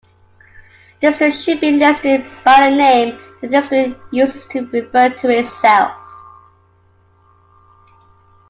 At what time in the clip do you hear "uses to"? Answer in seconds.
4.11-4.65